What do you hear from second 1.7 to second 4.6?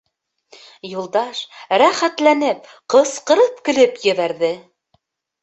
рәхәтләнеп, ҡысҡырып көлөп ебәрҙе.